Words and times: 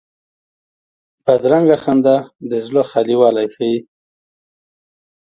بدرنګه 1.23 1.77
خندا 1.83 2.17
د 2.49 2.51
زړه 2.65 2.81
خالي 2.89 3.15
والی 3.19 3.47
ښيي 3.55 3.77